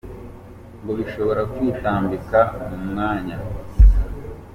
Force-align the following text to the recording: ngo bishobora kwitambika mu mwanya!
ngo 0.81 0.91
bishobora 0.99 1.41
kwitambika 1.53 2.39
mu 2.67 2.77
mwanya! 2.87 3.35